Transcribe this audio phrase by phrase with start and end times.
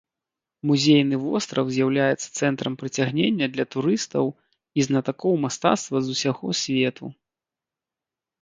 [0.69, 7.05] Музейны востраў з'яўляецца цэнтрам прыцягнення для турыстаў і знатакоў мастацтва з усяго свету.